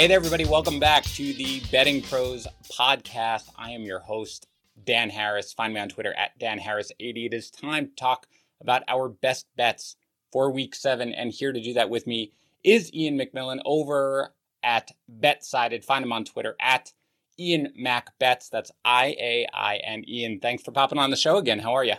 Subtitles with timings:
[0.00, 0.46] Hey there, everybody.
[0.46, 3.50] Welcome back to the Betting Pros podcast.
[3.58, 4.46] I am your host,
[4.82, 5.52] Dan Harris.
[5.52, 7.26] Find me on Twitter at Dan Harris80.
[7.26, 8.26] It is time to talk
[8.62, 9.96] about our best bets
[10.32, 11.12] for week seven.
[11.12, 12.32] And here to do that with me
[12.64, 14.32] is Iain MacMillan over
[14.62, 15.84] at BetSided.
[15.84, 16.94] Find him on Twitter at
[17.38, 18.48] Iain Mac Bets.
[18.48, 20.06] That's I A I N.
[20.08, 21.58] Iain, thanks for popping on the show again.
[21.58, 21.96] How are you?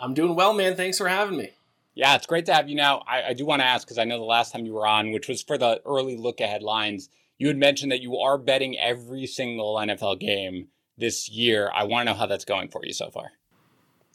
[0.00, 0.76] I'm doing well, man.
[0.76, 1.50] Thanks for having me.
[1.98, 3.02] Yeah, it's great to have you now.
[3.08, 5.10] I, I do want to ask because I know the last time you were on,
[5.10, 7.08] which was for the early look ahead lines,
[7.38, 11.72] you had mentioned that you are betting every single NFL game this year.
[11.74, 13.32] I want to know how that's going for you so far.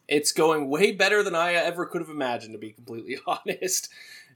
[0.08, 3.90] It's going way better than I ever could have imagined, to be completely honest.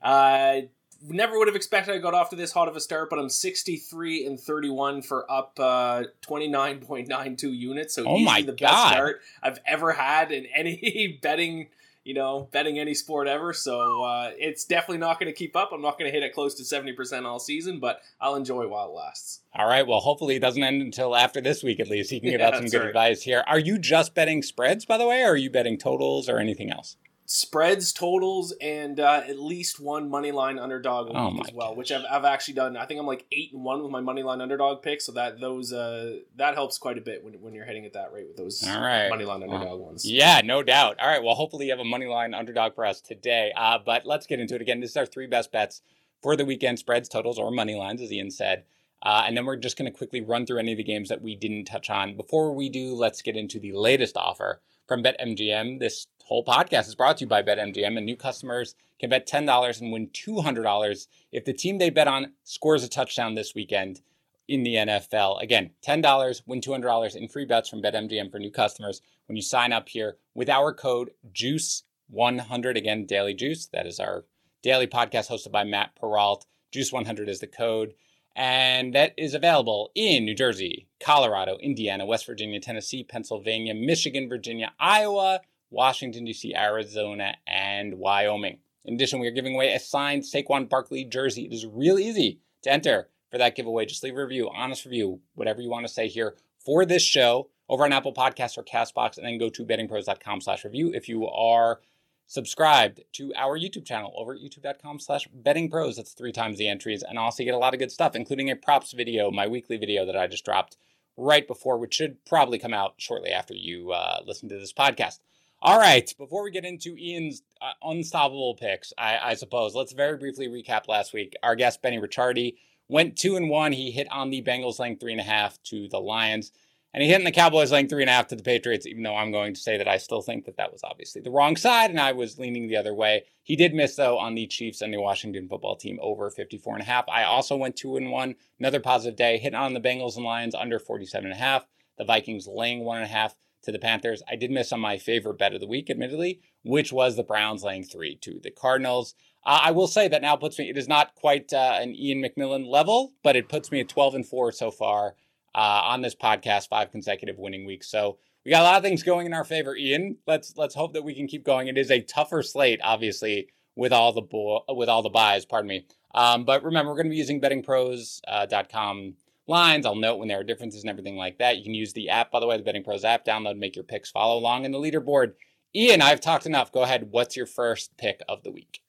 [0.03, 0.67] I
[1.01, 3.29] never would have expected I got off to this hot of a start, but I'm
[3.29, 7.95] 63 and 31 for up uh, 29.92 units.
[7.95, 8.59] So oh my the God.
[8.59, 11.69] best start I've ever had in any betting
[12.07, 13.51] you know, betting any sport ever.
[13.51, 15.71] So uh, it's definitely not going to keep up.
[15.73, 18.69] I'm not going to hit it close to 70% all season, but I'll enjoy it
[18.69, 19.41] while it lasts.
[19.53, 19.85] All right.
[19.85, 22.13] Well, hopefully it doesn't end until after this week at least.
[22.13, 22.87] You can give yeah, out some good right.
[22.87, 23.43] advice here.
[23.45, 26.71] Are you just betting spreads, by the way, or are you betting totals or anything
[26.71, 26.95] else?
[27.29, 31.77] Spreads, totals, and uh, at least one money line underdog oh as well, gosh.
[31.77, 32.77] which I've, I've actually done.
[32.77, 35.41] I think I'm like eight and one with my money line underdog picks, so that
[35.41, 38.37] those uh, that helps quite a bit when, when you're heading at that rate with
[38.37, 39.09] those All right.
[39.09, 40.09] money line underdog ones.
[40.09, 41.01] Yeah, no doubt.
[41.01, 43.51] All right, well, hopefully you have a money line underdog for us today.
[43.57, 44.79] Uh, but let's get into it again.
[44.79, 45.81] This is our three best bets
[46.23, 48.63] for the weekend: spreads, totals, or money lines, as Iain said.
[49.03, 51.21] Uh, and then we're just going to quickly run through any of the games that
[51.21, 52.15] we didn't touch on.
[52.15, 55.79] Before we do, let's get into the latest offer from BetMGM.
[55.79, 59.81] This whole podcast is brought to you by BetMGM, and new customers can bet $10
[59.81, 64.01] and win $200 if the team they bet on scores a touchdown this weekend
[64.45, 65.41] in the NFL.
[65.41, 69.71] Again, $10, win $200 in free bets from BetMGM for new customers when you sign
[69.71, 72.75] up here with our code JUICE100.
[72.75, 73.67] Again, Daily Juice.
[73.67, 74.25] That is our
[74.61, 76.45] daily podcast hosted by Matt Perrault.
[76.73, 77.93] JUICE100 is the code
[78.35, 84.73] and that is available in New Jersey, Colorado, Indiana, West Virginia, Tennessee, Pennsylvania, Michigan, Virginia,
[84.79, 88.59] Iowa, Washington, D.C., Arizona, and Wyoming.
[88.85, 91.45] In addition, we are giving away a signed Saquon Barkley jersey.
[91.45, 93.85] It is real easy to enter for that giveaway.
[93.85, 97.49] Just leave a review, honest review, whatever you want to say here for this show
[97.69, 101.27] over on Apple Podcasts or Castbox, and then go to bettingpros.com slash review if you
[101.27, 101.81] are
[102.27, 105.95] subscribed to our YouTube channel over at youtube.com slash bettingpros.
[105.95, 107.03] That's three times the entries.
[107.03, 110.05] And also get a lot of good stuff, including a props video, my weekly video
[110.05, 110.77] that I just dropped
[111.15, 115.19] right before, which should probably come out shortly after you uh, listen to this podcast.
[115.59, 120.15] All right, before we get into Iain's uh, unstoppable picks, I, I, suppose let's very
[120.15, 121.35] briefly recap last week.
[121.41, 122.57] Our guest Benny Ricciardi
[122.87, 123.71] went two and one.
[123.71, 126.51] He hit on the Bengals laying three and a half to the Lions.
[126.93, 129.01] And he hit in the Cowboys laying three and a half to the Patriots, even
[129.01, 131.55] though I'm going to say that I still think that that was obviously the wrong
[131.55, 133.23] side and I was leaning the other way.
[133.41, 136.83] He did miss, though, on the Chiefs and the Washington football team over 54 and
[136.83, 137.09] a half.
[137.09, 140.53] I also went two and one, another positive day, Hit on the Bengals and Lions
[140.53, 141.65] under 47 and a half.
[141.97, 143.35] The Vikings laying one and a half
[143.67, 144.23] to the Panthers.
[144.29, 147.63] I did miss on my favorite bet of the week, admittedly, which was the Browns
[147.65, 149.13] laying three to the Cardinals.
[149.45, 152.23] Uh, I will say that now puts me, it is not quite uh, an Iain
[152.23, 155.15] MacMillan level, but it puts me at 12 and four so far
[155.53, 157.89] uh, on this podcast, five consecutive winning weeks.
[157.89, 159.75] So we got a lot of things going in our favor.
[159.75, 161.67] Iain, let's let's hope that we can keep going.
[161.67, 165.45] It is a tougher slate, obviously, with all the bo- with all the byes.
[165.45, 165.87] Pardon me.
[166.15, 169.85] Um, but remember, we're going to be using bettingpros.com uh, lines.
[169.85, 171.57] I'll note when there are differences and everything like that.
[171.57, 173.25] You can use the app, by the way, the Betting Pros app.
[173.25, 175.33] Download, make your picks, follow along in the leaderboard.
[175.75, 176.71] Ian, I've talked enough.
[176.71, 177.09] Go ahead.
[177.11, 178.81] What's your first pick of the week?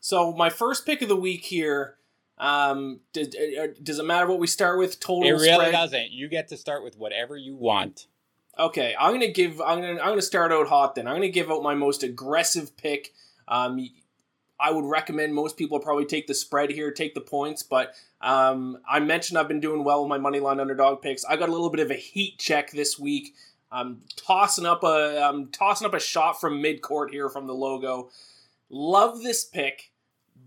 [0.00, 1.96] So my first pick of the week here
[2.38, 5.00] um, does, uh, uh, does it matter what we start with?
[5.00, 5.28] Total.
[5.28, 5.72] It really spread?
[5.72, 6.10] doesn't.
[6.10, 8.06] You get to start with whatever you want.
[8.58, 9.60] Okay, I'm gonna give.
[9.60, 10.00] I'm gonna.
[10.00, 10.94] I'm gonna start out hot.
[10.94, 13.12] Then I'm gonna give out my most aggressive pick.
[13.48, 13.88] Um,
[14.64, 17.62] I would recommend most people probably take the spread here, take the points.
[17.62, 21.22] But um, I mentioned I've been doing well with my money line underdog picks.
[21.24, 23.34] I got a little bit of a heat check this week.
[23.70, 25.22] I'm tossing up a.
[25.22, 28.08] I'm tossing up a shot from mid court here from the logo.
[28.70, 29.90] Love this pick.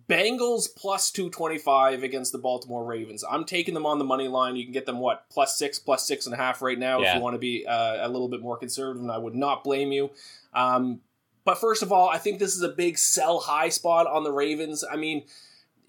[0.10, 3.26] Bengals plus 225 against the Baltimore Ravens.
[3.30, 4.56] I'm taking them on the money line.
[4.56, 7.10] You can get them, what, plus six, plus six and a half right now yeah.
[7.10, 9.66] if you want to be uh, a little bit more conservative, and I would not
[9.66, 10.10] blame you.
[10.54, 11.02] Um,
[11.48, 14.34] but first of all, I think this is a big sell high spot on the
[14.34, 14.84] Ravens.
[14.84, 15.24] I mean,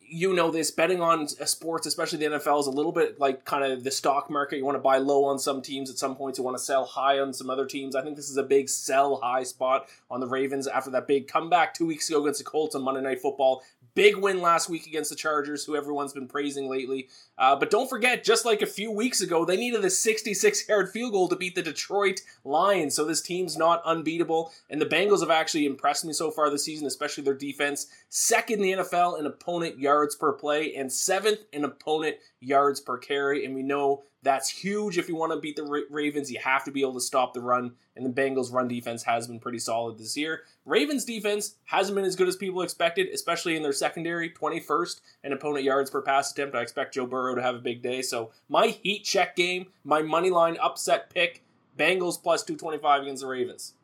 [0.01, 3.45] you know this betting on uh, sports especially the nfl is a little bit like
[3.45, 4.57] kind of the stock market.
[4.57, 6.87] You want to buy low on some teams at some points you want to sell
[6.87, 7.95] high on some other teams.
[7.95, 11.29] I think this is a big sell high spot on the ravens after that big
[11.29, 13.63] comeback two weeks ago against the colts on monday night football
[13.99, 17.09] Big win last week against the Chargers, who everyone's been praising lately.
[17.37, 20.89] Uh, but don't forget, just like a few weeks ago, they needed a 66 yard
[20.89, 22.95] field goal to beat the Detroit Lions.
[22.95, 24.53] So this team's not unbeatable.
[24.71, 27.89] And the Bengals have actually impressed me so far this season, especially their defense.
[28.09, 32.99] Second in the NFL in opponent yards per play, and seventh in opponent yards per
[32.99, 33.45] carry.
[33.45, 36.31] And we know that's huge if you want to beat the Ravens.
[36.31, 39.27] You have to be able to stop the run, and the Bengals' run defense has
[39.27, 40.43] been pretty solid this year.
[40.65, 45.33] Ravens' defense hasn't been as good as people expected, especially in their secondary, 21st and
[45.33, 46.57] opponent yards per pass attempt.
[46.57, 48.03] I expect Joe Burrow to have a big day.
[48.03, 51.45] So my heat check game, my money line upset pick,
[51.79, 53.75] Bengals plus 225 against the Ravens.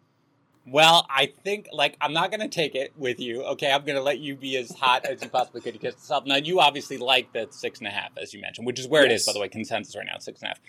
[0.67, 3.43] Well, I think like I'm not gonna take it with you.
[3.43, 6.11] Okay, I'm gonna let you be as hot as you possibly could to kiss this
[6.11, 6.27] up.
[6.27, 9.03] Now you obviously like the six and a half, as you mentioned, which is where
[9.03, 9.11] yes.
[9.11, 10.61] it is, by the way, consensus right now, six and a half.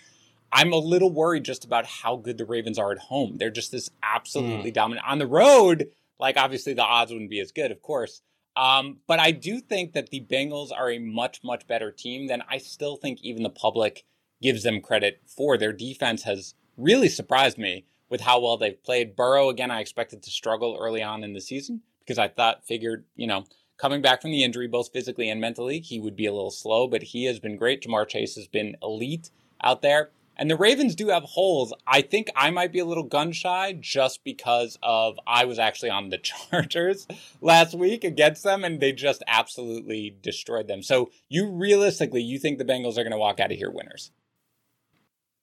[0.52, 3.38] I'm a little worried just about how good the Ravens are at home.
[3.38, 4.74] They're just this absolutely mm.
[4.74, 5.06] dominant.
[5.06, 5.88] On the road,
[6.20, 8.22] like obviously the odds wouldn't be as good, of course.
[8.54, 12.42] Um, but I do think that the Bengals are a much, much better team than
[12.48, 14.04] I still think even the public
[14.40, 15.58] gives them credit for.
[15.58, 19.16] Their defense has really surprised me with how well they've played.
[19.16, 23.04] Burrow, again, I expected to struggle early on in the season because I thought, figured,
[23.16, 23.44] you know,
[23.78, 26.86] coming back from the injury, both physically and mentally, he would be a little slow,
[26.86, 27.82] but he has been great.
[27.82, 29.30] Ja'Marr Chase has been elite
[29.62, 30.10] out there.
[30.38, 31.72] And the Ravens do have holes.
[31.86, 35.88] I think I might be a little gun shy just because of I was actually
[35.90, 36.18] on the
[36.50, 37.06] Chargers
[37.40, 40.82] last week against them and they just absolutely destroyed them.
[40.82, 44.10] So you realistically, you think the Bengals are going to walk out of here winners?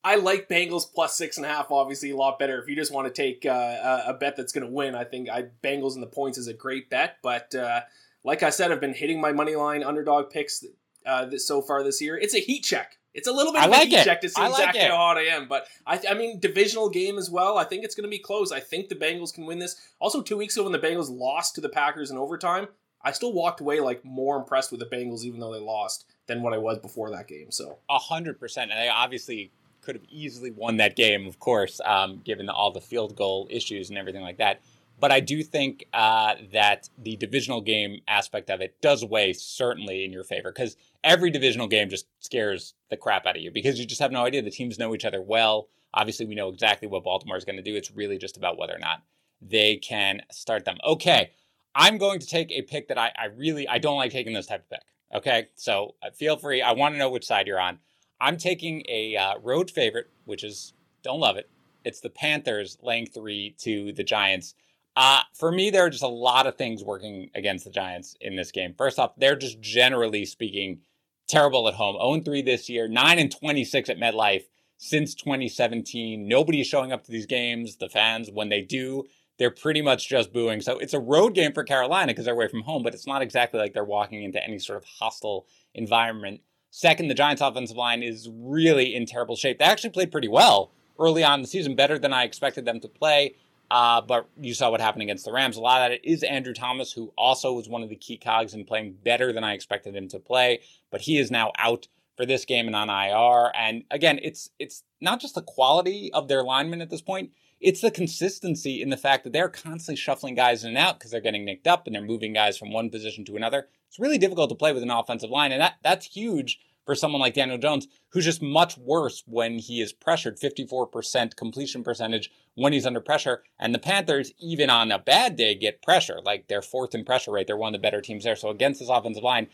[0.04, 1.72] I like Bengals plus six and a half.
[1.72, 4.66] Obviously, a lot better if you just want to take uh, a bet that's going
[4.66, 4.96] to win.
[4.96, 7.82] I think I Bengals and the points is a great bet, but uh,
[8.24, 10.66] like I said, I've been hitting my money line underdog picks
[11.06, 12.18] uh, this, so far this year.
[12.18, 12.98] It's a heat check.
[13.14, 14.04] It's a little bit I of like a heat it.
[14.06, 17.30] check to see exactly how hot I am, but I, I mean divisional game as
[17.30, 17.58] well.
[17.58, 18.52] I think it's going to be close.
[18.52, 19.80] I think the Bengals can win this.
[20.00, 22.68] Also, two weeks ago when the Bengals lost to the Packers in overtime,
[23.04, 26.42] I still walked away like more impressed with the Bengals, even though they lost, than
[26.42, 27.52] what I was before that game.
[27.52, 29.52] So a hundred percent, and they obviously
[29.84, 33.90] could have easily won that game, of course, um, given all the field goal issues
[33.90, 34.62] and everything like that.
[35.00, 40.06] But I do think uh, that the divisional game aspect of it does weigh certainly
[40.06, 43.80] in your favor because every divisional game just scares the crap out of you because
[43.80, 44.42] you just have no idea.
[44.42, 45.68] The teams know each other well.
[45.94, 47.76] Obviously, we know exactly what Baltimore is going to do.
[47.76, 49.04] It's really just about whether or not
[49.42, 50.78] they can start them.
[50.86, 51.32] Okay,
[51.76, 54.48] I'm going to take a pick that I, I really I don't like taking this
[54.48, 54.84] type of pick.
[55.14, 56.62] Okay, so uh, feel free.
[56.62, 57.80] I want to know which side you're on.
[58.24, 60.72] I'm taking a uh, road favorite, which is
[61.04, 61.50] don't love it.
[61.84, 64.56] It's the Panthers laying three to the Giants.
[64.96, 68.38] Uh, for me, there are just a lot of things working against the Giants in
[68.38, 68.76] this game.
[68.78, 70.80] First off, they're just generally speaking
[71.28, 71.98] terrible at home.
[71.98, 74.46] 0 3 this year, 9 and 26 at MetLife
[74.78, 76.26] since 2017.
[76.26, 77.76] Nobody is showing up to these games.
[77.76, 79.04] The fans, when they do,
[79.38, 80.62] they're pretty much just booing.
[80.62, 83.22] So it's a road game for Carolina because they're away from home, but it's not
[83.22, 85.46] exactly like they're walking into any sort of hostile
[85.76, 86.40] environment.
[86.76, 89.60] Second, the Giants' offensive line is really in terrible shape.
[89.60, 92.80] They actually played pretty well early on in the season, better than I expected them
[92.80, 93.36] to play.
[93.70, 95.56] Uh, but you saw what happened against the Rams.
[95.56, 98.56] A lot of that is Andrew Thomas, who also was one of the key cogs
[98.56, 100.62] in playing better than I expected him to play.
[100.90, 101.88] But he is now out
[102.18, 103.52] for this game and on IR.
[103.56, 107.82] And again, it's it's not just the quality of their linemen at this point; it's
[107.82, 111.22] the consistency in the fact that they're constantly shuffling guys in and out because they're
[111.22, 113.68] getting nicked up and they're moving guys from one position to another.
[113.94, 117.22] It's really difficult to play with an offensive line, and that that's huge for someone
[117.22, 122.74] like Daniel Jones, who's just much worse when he is pressured 54% completion percentage when
[122.74, 123.44] he's under pressure.
[123.60, 126.18] And the Panthers, even on a bad day, get pressure.
[126.26, 127.46] Like they're fourth in pressure rate.
[127.46, 128.36] They're one of the better teams there.
[128.36, 129.48] So against this offensive line,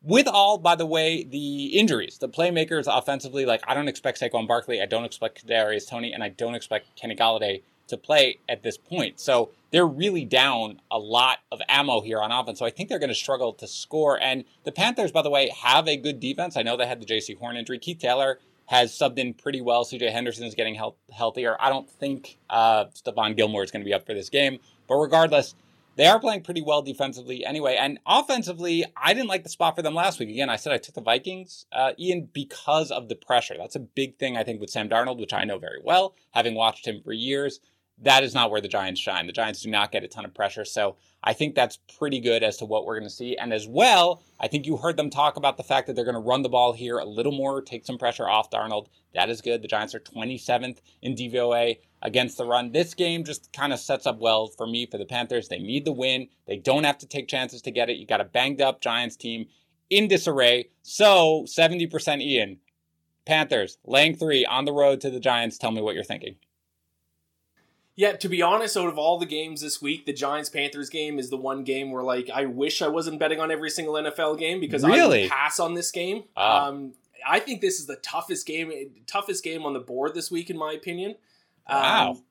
[0.00, 4.46] with all, by the way, the injuries, the playmakers offensively, like I don't expect Saquon
[4.46, 8.62] Barkley, I don't expect Kadarius Toney, and I don't expect Kenny Golladay to play at
[8.62, 9.20] this point.
[9.20, 12.58] So they're really down a lot of ammo here on offense.
[12.58, 14.20] So I think they're going to struggle to score.
[14.20, 16.56] And the Panthers, by the way, have a good defense.
[16.56, 17.78] I know they had the Jaycee Horn injury.
[17.78, 19.84] Keith Taylor has subbed in pretty well.
[19.84, 21.56] CJ Henderson is getting health- healthier.
[21.60, 24.58] I don't think uh, Stephon Gilmore is going to be up for this game.
[24.88, 25.54] But regardless,
[25.96, 27.76] they are playing pretty well defensively anyway.
[27.76, 30.30] And offensively, I didn't like the spot for them last week.
[30.30, 33.56] Again, I said I took the Vikings, uh, Iain, because of the pressure.
[33.58, 36.54] That's a big thing, I think, with Sam Darnold, which I know very well, having
[36.54, 37.60] watched him for years
[38.02, 39.26] that is not where the Giants shine.
[39.26, 40.64] The Giants do not get a ton of pressure.
[40.64, 43.36] So I think that's pretty good as to what we're going to see.
[43.36, 46.14] And as well, I think you heard them talk about the fact that they're going
[46.14, 48.86] to run the ball here a little more, take some pressure off Darnold.
[49.14, 49.60] That is good.
[49.60, 52.72] The Giants are 27th in DVOA against the run.
[52.72, 55.48] This game just kind of sets up well for me for the Panthers.
[55.48, 56.28] They need the win.
[56.46, 57.98] They don't have to take chances to get it.
[57.98, 59.46] You got a banged up Giants team
[59.90, 60.70] in disarray.
[60.82, 61.90] So 70%
[62.22, 62.58] Iain.
[63.26, 65.58] Panthers laying three on the road to the Giants.
[65.58, 66.36] Tell me what you're thinking.
[68.00, 71.18] Yeah, to be honest, out of all the games this week, the Giants Panthers game
[71.18, 74.38] is the one game where like I wish I wasn't betting on every single NFL
[74.38, 75.26] game because really?
[75.26, 76.24] I pass on this game.
[76.34, 76.68] Oh.
[76.68, 76.94] Um,
[77.28, 78.72] I think this is the toughest game,
[79.06, 81.16] toughest game on the board this week, in my opinion.
[81.68, 82.12] Wow.
[82.12, 82.22] Um,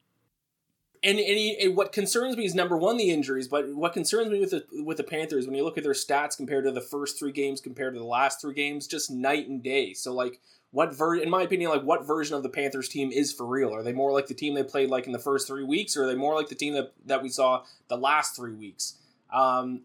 [1.04, 4.32] and, and, he, and, what concerns me is number one the injuries, but what concerns
[4.32, 6.82] me with the with the Panthers when you look at their stats compared to the
[6.82, 9.94] first three games compared to the last three games, just night and day.
[9.94, 13.34] So like what ver in my opinion like what version of the panthers team is
[13.34, 15.64] for real are they more like the team they played like in the first three
[15.64, 18.54] weeks or are they more like the team that, that we saw the last three
[18.54, 18.96] weeks
[19.34, 19.82] um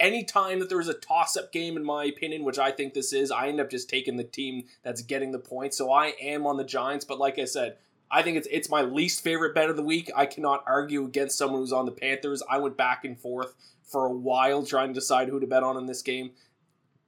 [0.00, 3.48] anytime that there's a toss-up game in my opinion which i think this is i
[3.48, 6.64] end up just taking the team that's getting the points so i am on the
[6.64, 7.76] giants but like i said
[8.14, 10.10] I think it's it's my least favorite bet of the week.
[10.14, 12.42] I cannot argue against someone who's on the Panthers.
[12.48, 15.78] I went back and forth for a while trying to decide who to bet on
[15.78, 16.32] in this game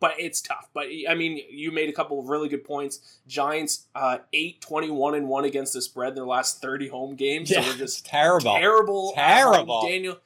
[0.05, 0.69] but it's tough.
[0.75, 3.21] But I mean, you made a couple of really good points.
[3.27, 7.51] Giants uh, 8 21 and 1 against the spread in their last 30 home games.
[7.51, 8.53] Yeah, so they're just terrible.
[8.55, 9.13] Terrible.
[9.15, 9.81] Terrible.
[9.89, 10.19] Daniel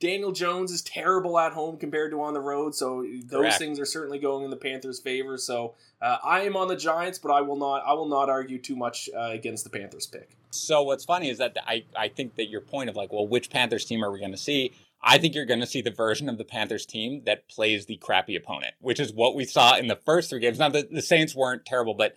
[0.00, 3.58] Daniel Jones is terrible at home compared to on the road, so those Correct.
[3.58, 5.36] things are certainly going in the Panthers' favor.
[5.36, 8.58] So uh, I am on the Giants, but I will not I will not argue
[8.58, 10.30] too much uh, against the Panthers pick.
[10.48, 13.50] So what's funny is that I I think that your point of like, well, which
[13.50, 14.72] Panthers team are we going to see?
[15.08, 17.96] I think you're going to see the version of the Panthers team that plays the
[17.96, 20.58] crappy opponent, which is what we saw in the first three games.
[20.58, 22.16] Now, the, the Saints weren't terrible, but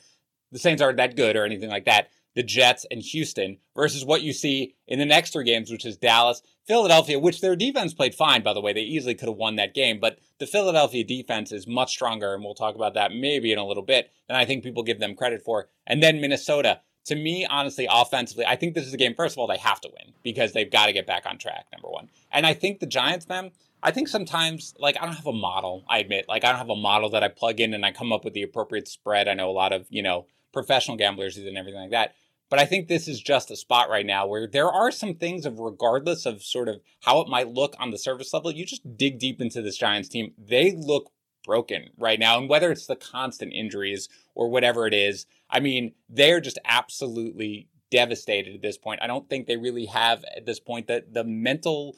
[0.51, 2.09] the Saints aren't that good or anything like that.
[2.33, 5.97] The Jets and Houston versus what you see in the next three games, which is
[5.97, 8.73] Dallas, Philadelphia, which their defense played fine, by the way.
[8.73, 12.43] They easily could have won that game, but the Philadelphia defense is much stronger, and
[12.43, 15.15] we'll talk about that maybe in a little bit than I think people give them
[15.15, 15.69] credit for.
[15.85, 19.39] And then Minnesota, to me, honestly, offensively, I think this is a game, first of
[19.39, 22.09] all, they have to win because they've got to get back on track, number one.
[22.31, 23.51] And I think the Giants, man,
[23.81, 26.25] I think sometimes, like, I don't have a model, I admit.
[26.27, 28.33] Like, I don't have a model that I plug in and I come up with
[28.33, 29.27] the appropriate spread.
[29.27, 32.15] I know a lot of, you know, professional gamblers and everything like that.
[32.49, 35.45] But I think this is just a spot right now where there are some things
[35.45, 38.97] of, regardless of sort of how it might look on the surface level, you just
[38.97, 40.33] dig deep into this Giants team.
[40.37, 41.11] They look
[41.45, 42.37] broken right now.
[42.37, 47.67] And whether it's the constant injuries or whatever it is, I mean, they're just absolutely
[47.91, 49.01] devastated at this point.
[49.01, 51.95] I don't think they really have at this point the the mental,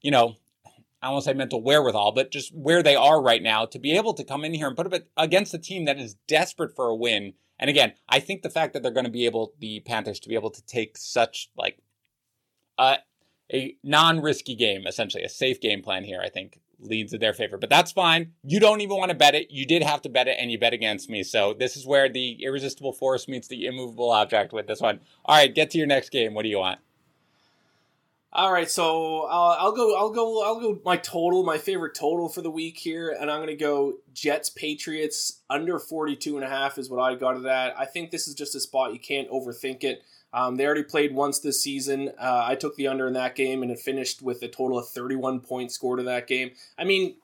[0.00, 0.36] you know,
[1.02, 4.14] I won't say mental wherewithal, but just where they are right now to be able
[4.14, 6.96] to come in here and put up against a team that is desperate for a
[6.96, 7.34] win.
[7.58, 10.28] And again, I think the fact that they're going to be able, the Panthers, to
[10.28, 11.78] be able to take such like
[12.78, 12.96] uh,
[13.52, 17.56] a non-risky game, essentially a safe game plan here, I think leads in their favor.
[17.56, 18.32] But that's fine.
[18.42, 19.50] You don't even want to bet it.
[19.50, 21.22] You did have to bet it and you bet against me.
[21.22, 25.00] So this is where the irresistible force meets the immovable object with this one.
[25.24, 26.34] All right, get to your next game.
[26.34, 26.80] What do you want?
[28.32, 29.96] All right, so uh, I'll go.
[29.96, 30.44] I'll go.
[30.44, 30.78] I'll go.
[30.84, 34.50] My total, my favorite total for the week here, and I'm going to go Jets
[34.50, 37.78] Patriots under 42 and a half is what I got it at.
[37.78, 40.02] I think this is just a spot you can't overthink it.
[40.36, 42.12] Um, they already played once this season.
[42.20, 44.86] Uh, I took the under in that game, and it finished with a total of
[44.86, 46.50] 31 points scored in that game.
[46.78, 47.14] I mean,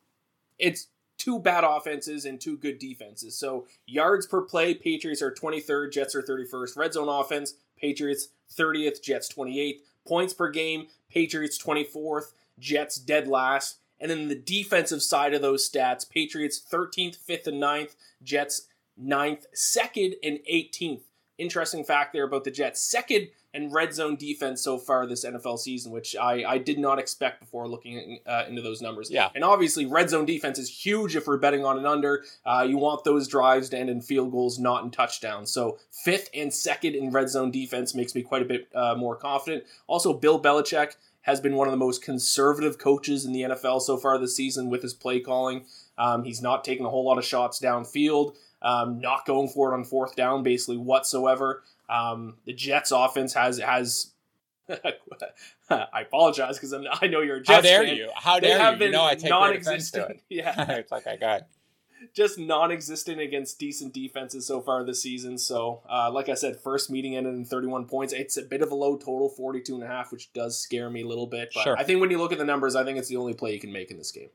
[0.59, 0.87] it's
[1.19, 3.37] two bad offenses and two good defenses.
[3.37, 6.75] So yards per play, Patriots are 23rd, Jets are 31st.
[6.75, 9.81] Red zone offense, Patriots 30th, Jets 28th.
[10.09, 13.77] Points per game, Patriots 24th, Jets dead last.
[14.01, 19.45] And then the defensive side of those stats, Patriots 13th, 5th, and 9th, Jets 9th,
[19.55, 21.03] 2nd, and 18th
[21.43, 25.59] interesting fact there about the Jets' second and red zone defense so far this NFL
[25.59, 29.11] season, which I, I did not expect before looking uh, into those numbers.
[29.11, 29.29] Yeah.
[29.35, 32.25] And obviously, red zone defense is huge if we're betting on an under.
[32.47, 35.51] Uh, you want those drives to end in field goals, not in touchdowns.
[35.51, 39.17] So, fifth and second in red zone defense makes me quite a bit uh, more
[39.17, 39.65] confident.
[39.87, 43.97] Also, Bill Belichick has been one of the most conservative coaches in the NFL so
[43.97, 45.67] far this season with his play calling.
[45.97, 49.75] Um, he's not taking a whole lot of shots downfield um, not going for it
[49.75, 51.63] on fourth down basically whatsoever.
[51.89, 54.13] Um, the Jets offense has has.
[55.71, 57.97] I apologize because I know you're a Jets How dare fan.
[57.97, 58.11] you?
[58.15, 58.79] How dare they have you?
[58.79, 60.21] Been you know I take non-existent.
[60.29, 61.43] Yeah, it's like I got
[62.15, 65.39] just non-existent against decent defenses so far this season.
[65.39, 68.13] So, uh, like I said, first meeting ended in 31 points.
[68.13, 71.03] It's a bit of a low total, 42 and a half, which does scare me
[71.03, 71.51] a little bit.
[71.55, 71.79] But sure.
[71.79, 73.61] I think when you look at the numbers, I think it's the only play you
[73.61, 74.31] can make in this game.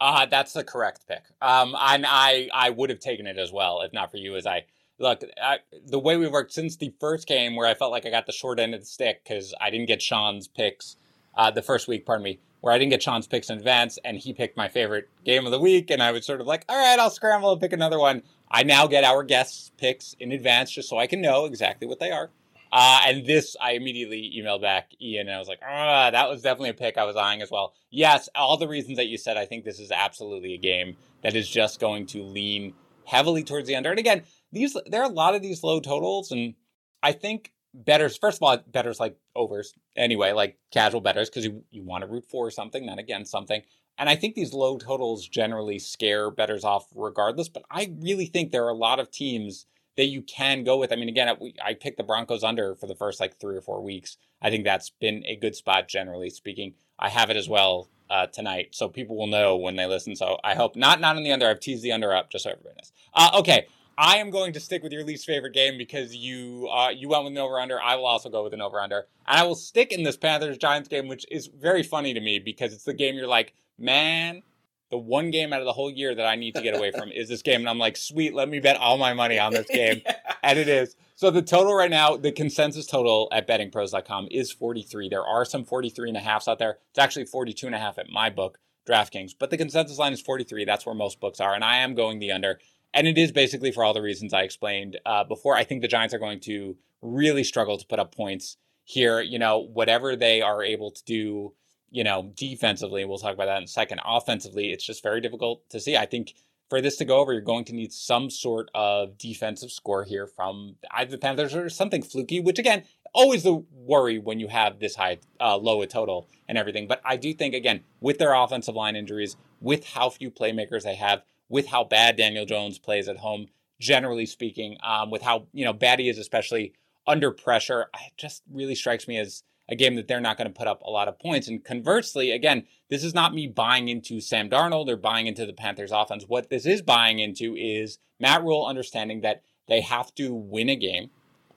[0.00, 1.24] Uh, that's the correct pick.
[1.42, 4.36] Um, and I, I would have taken it as well if not for you.
[4.36, 4.64] As I
[4.98, 8.10] look, I, the way we've worked since the first game, where I felt like I
[8.10, 10.96] got the short end of the stick because I didn't get Sean's picks
[11.36, 12.06] uh, the first week.
[12.06, 15.08] Pardon me, where I didn't get Sean's picks in advance, and he picked my favorite
[15.24, 17.60] game of the week, and I was sort of like, all right, I'll scramble and
[17.60, 18.22] pick another one.
[18.50, 22.00] I now get our guests' picks in advance just so I can know exactly what
[22.00, 22.30] they are.
[22.70, 26.42] Uh, and this, I immediately emailed back Iain and I was like, ah, that was
[26.42, 27.72] definitely a pick I was eyeing as well.
[27.90, 31.34] Yes, all the reasons that you said, I think this is absolutely a game that
[31.34, 33.90] is just going to lean heavily towards the under.
[33.90, 34.22] And again,
[34.52, 36.54] these there are a lot of these low totals, and
[37.02, 41.64] I think bettors, first of all, bettors like overs anyway, like casual bettors, because you,
[41.70, 43.62] you want to root for something, not against something.
[43.98, 48.52] And I think these low totals generally scare bettors off regardless, but I really think
[48.52, 49.66] there are a lot of teams
[49.98, 50.92] that you can go with.
[50.92, 53.82] I mean, again, I picked the Broncos under for the first like three or four
[53.82, 54.16] weeks.
[54.40, 56.74] I think that's been a good spot, generally speaking.
[57.00, 60.14] I have it as well uh, tonight, so people will know when they listen.
[60.14, 61.48] So I hope not not on the under.
[61.48, 62.92] I've teased the under up just so everybody knows.
[63.12, 63.66] Uh, okay,
[63.98, 67.24] I am going to stick with your least favorite game because you uh, you went
[67.24, 67.82] with an over under.
[67.82, 70.58] I will also go with an over under, and I will stick in this Panthers
[70.58, 74.44] Giants game, which is very funny to me because it's the game you're like, man,
[74.90, 77.10] the one game out of the whole year that I need to get away from
[77.10, 79.66] is this game, and I'm like, sweet, let me bet all my money on this
[79.72, 80.14] game, yeah.
[80.42, 80.96] and it is.
[81.14, 85.08] So the total right now, the consensus total at bettingpros.com is 43.
[85.08, 86.78] There are some 43 and a halfs out there.
[86.90, 90.20] It's actually 42 and a half at my book, DraftKings, but the consensus line is
[90.20, 90.64] 43.
[90.64, 92.58] That's where most books are, and I am going the under.
[92.94, 95.54] And it is basically for all the reasons I explained uh, before.
[95.54, 99.20] I think the Giants are going to really struggle to put up points here.
[99.20, 101.52] You know, whatever they are able to do,
[101.90, 104.00] you know, defensively, we'll talk about that in a second.
[104.04, 105.96] Offensively, it's just very difficult to see.
[105.96, 106.34] I think
[106.68, 110.26] for this to go over, you're going to need some sort of defensive score here
[110.26, 112.82] from either the Panthers or something fluky, which again,
[113.14, 116.86] always the worry when you have this high, uh, low a total and everything.
[116.86, 120.94] But I do think, again, with their offensive line injuries, with how few playmakers they
[120.96, 123.46] have, with how bad Daniel Jones plays at home,
[123.80, 126.74] generally speaking, um, with how you know bad he is, especially
[127.06, 130.58] under pressure, it just really strikes me as a game that they're not going to
[130.58, 131.48] put up a lot of points.
[131.48, 135.52] And conversely, again, this is not me buying into Sam Darnold or buying into the
[135.52, 136.24] Panthers offense.
[136.26, 140.76] What this is buying into is Matt Rhule understanding that they have to win a
[140.76, 141.10] game.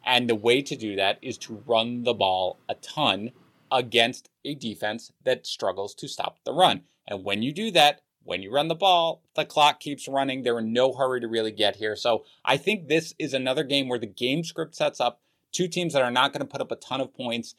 [0.05, 3.31] And the way to do that is to run the ball a ton
[3.71, 6.81] against a defense that struggles to stop the run.
[7.07, 10.43] And when you do that, when you run the ball, the clock keeps running.
[10.43, 11.95] They're in no hurry to really get here.
[11.95, 15.93] So I think this is another game where the game script sets up two teams
[15.93, 17.55] that are not going to put up a ton of points.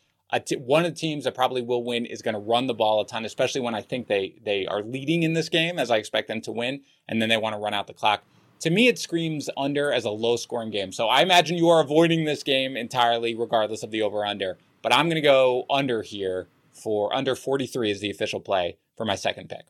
[0.59, 3.07] One of the teams that probably will win is going to run the ball a
[3.07, 6.29] ton, especially when I think they they are leading in this game, as I expect
[6.29, 8.23] them to win, and then they want to run out the clock.
[8.61, 10.93] To me, it screams under as a low scoring game.
[10.93, 14.57] So I imagine you are avoiding this game entirely, regardless of the over under.
[14.83, 19.05] But I'm going to go under here for under 43 is the official play for
[19.05, 19.67] my second pick.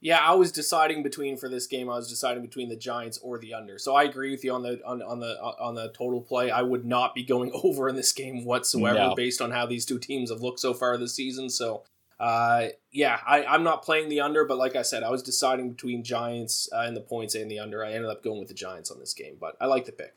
[0.00, 1.90] Yeah, I was deciding between for this game.
[1.90, 3.78] I was deciding between the Giants or the under.
[3.78, 6.50] So I agree with you on the on, on the on the total play.
[6.50, 9.14] I would not be going over in this game whatsoever, no.
[9.14, 11.50] based on how these two teams have looked so far this season.
[11.50, 11.82] So,
[12.20, 15.70] uh, yeah, I, I'm not playing the under, but like I said, I was deciding
[15.70, 17.84] between Giants uh, and the points and the under.
[17.84, 20.14] I ended up going with the Giants on this game, but I like the pick.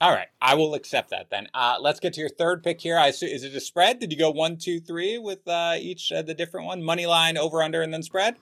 [0.00, 1.48] All right, I will accept that then.
[1.54, 2.98] Uh, let's get to your third pick here.
[2.98, 4.00] I assume, is it a spread?
[4.00, 6.82] Did you go one, two, three with uh, each uh, the different one?
[6.82, 8.36] Money line, over, under, and then spread.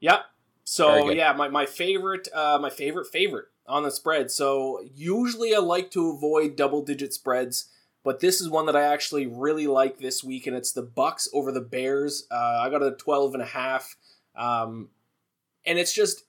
[0.00, 0.24] Yep.
[0.64, 4.30] So yeah, my, my favorite uh, my favorite favorite on the spread.
[4.30, 7.66] So usually I like to avoid double digit spreads,
[8.04, 11.28] but this is one that I actually really like this week, and it's the Bucs
[11.32, 12.26] over the Bears.
[12.30, 13.96] Uh, I got a 12 and a half.
[14.36, 14.88] Um,
[15.66, 16.24] and it's just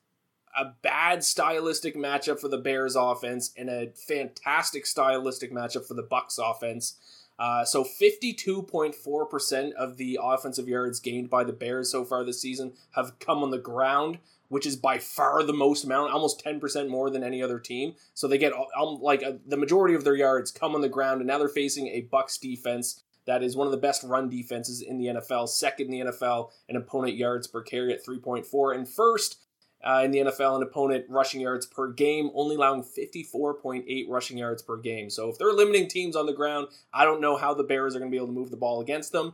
[0.57, 6.03] a bad stylistic matchup for the Bears offense and a fantastic stylistic matchup for the
[6.03, 6.95] Bucs offense.
[7.39, 12.73] Uh, so 52.4% of the offensive yards gained by the Bears so far this season
[12.91, 17.09] have come on the ground, which is by far the most amount, almost 10% more
[17.09, 17.95] than any other team.
[18.13, 21.21] So they get um, like uh, the majority of their yards come on the ground,
[21.21, 24.81] and now they're facing a Bucs defense that is one of the best run defenses
[24.81, 28.89] in the NFL, second in the NFL in opponent yards per carry at 3.4, and
[28.89, 29.37] first
[29.83, 34.61] uh, in the NFL, an opponent rushing yards per game, only allowing 54.8 rushing yards
[34.61, 35.09] per game.
[35.09, 37.99] So if they're limiting teams on the ground, I don't know how the Bears are
[37.99, 39.33] going to be able to move the ball against them.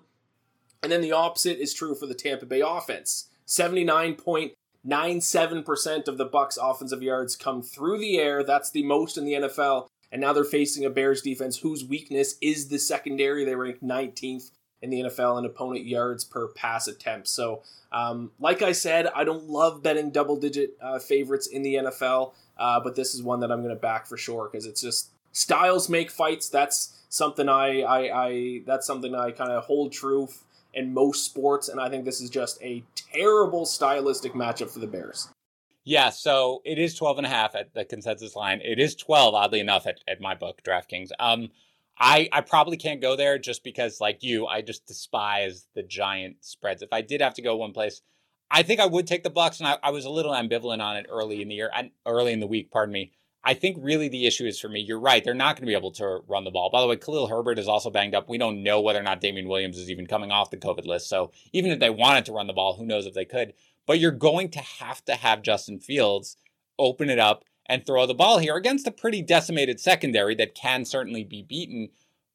[0.82, 3.30] And then the opposite is true for the Tampa Bay offense.
[3.48, 8.44] 79.97% of the Bucs offensive yards come through the air.
[8.44, 9.88] That's the most in the NFL.
[10.12, 13.44] And now they're facing a Bears defense whose weakness is the secondary.
[13.44, 14.52] They rank 19th
[14.82, 17.28] in the NFL in opponent yards per pass attempt.
[17.28, 21.76] So, um, like I said, I don't love betting double digit uh, favorites in the
[21.76, 24.82] NFL, uh, but this is one that I'm going to back for sure because it's
[24.82, 26.50] just styles make fights.
[26.50, 30.28] That's something I, I, I that's something I kind of hold true
[30.74, 34.88] in most sports, and I think this is just a terrible stylistic matchup for the
[34.88, 35.30] Bears.
[35.84, 38.60] Yeah, so it is 12 and a half at the consensus line.
[38.62, 41.12] It is 12, oddly enough, at, at my book, DraftKings.
[41.18, 41.50] Um,
[42.00, 46.38] I I probably can't go there just because like you, I just despise the giant
[46.42, 46.82] spreads.
[46.82, 48.02] If I did have to go one place,
[48.50, 50.98] I think I would take the Bucs, and I, I was a little ambivalent on
[50.98, 51.72] it early in the year
[52.06, 52.72] early in the week.
[52.72, 53.12] Pardon me.
[53.44, 54.82] I think really the issue is for me.
[54.82, 56.70] You're right; they're not going to be able to run the ball.
[56.70, 58.30] By the way, Khalil Herbert is also banged up.
[58.30, 61.10] We don't know whether or not Damien Williams is even coming off the COVID list.
[61.10, 63.54] So even if they wanted to run the ball, who knows if they could?
[63.86, 66.38] But you're going to have to have Justin Fields
[66.78, 70.86] open it up and throw the ball here against a pretty decimated secondary that can
[70.86, 71.90] certainly be beaten.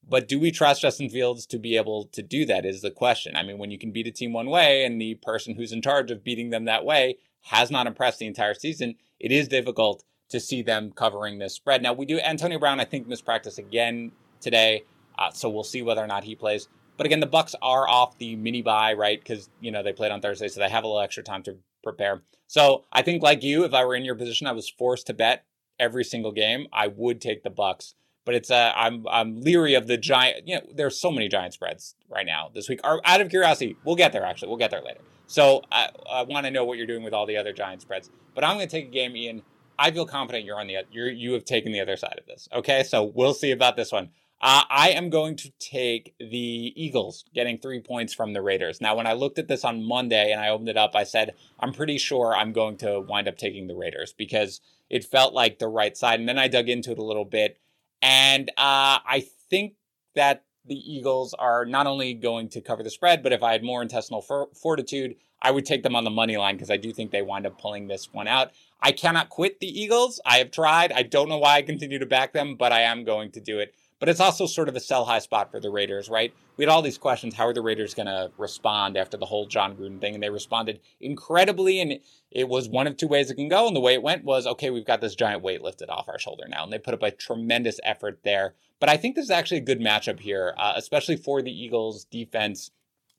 [0.07, 2.67] But do we trust Justin Fields to be able to do that?
[2.67, 3.37] Is the question.
[3.37, 5.83] I mean, when you can beat a team one way and the person who's in
[5.83, 10.05] charge of beating them that way has not impressed the entire season, it is difficult
[10.29, 11.83] to see them covering this spread.
[11.83, 14.85] Now, we do, Antonio Brown, I think, mispractice again today.
[15.19, 16.69] Uh, so we'll see whether or not he plays.
[16.97, 19.19] But again, the Bucs are off the mini bye, right?
[19.19, 21.57] Because you know they played on Thursday, so they have a little extra time to
[21.83, 22.23] prepare.
[22.47, 25.15] So I think, like you, if I were in your position, I was forced to
[25.15, 25.45] bet
[25.79, 26.67] every single game.
[26.73, 30.47] I would take the Bucs, but it's uh, I'm I'm leery of the giant.
[30.47, 32.81] You know, there's so many giant spreads right now this week.
[32.85, 34.25] Are out of curiosity, we'll get there.
[34.25, 35.01] Actually, we'll get there later.
[35.27, 38.11] So I, I want to know what you're doing with all the other giant spreads.
[38.35, 39.43] But I'm going to take a game, Iain.
[39.79, 42.49] I feel confident you're on the you you have taken the other side of this.
[42.53, 44.11] Okay, so we'll see about this one.
[44.43, 48.81] Uh, I am going to take the Eagles getting three points from the Raiders.
[48.81, 51.35] Now, when I looked at this on Monday and I opened it up, I said,
[51.61, 55.59] I'm pretty sure I'm going to wind up taking the Raiders because it felt like
[55.59, 56.19] the right side.
[56.19, 57.59] And then I dug into it a little bit
[58.03, 59.75] and uh, I think
[60.17, 63.63] that the Eagles are not only going to cover the spread, but if I had
[63.63, 66.93] more intestinal for- fortitude, I would take them on the money line because I do
[66.93, 68.53] think they wind up pulling this one out.
[68.81, 70.21] I cannot quit the Eagles.
[70.27, 70.93] I have tried.
[70.93, 73.59] I don't know why I continue to back them, but I am going to do
[73.61, 73.75] it.
[74.03, 76.35] But it's also sort of a sell high spot for the Raiders, right?
[76.57, 77.37] We had all these questions.
[77.37, 80.15] How are the Raiders going to respond after the whole Jon Gruden thing?
[80.15, 81.81] And they responded incredibly.
[81.81, 82.01] And
[82.33, 83.65] it was one of two ways it can go.
[83.65, 86.19] And the way it went was okay, we've got this giant weight lifted off our
[86.19, 86.65] shoulder now.
[86.65, 88.57] And they put up a tremendous effort there.
[88.81, 92.05] But I think this is actually a good matchup here, uh, especially for the Eagles
[92.07, 92.73] defense,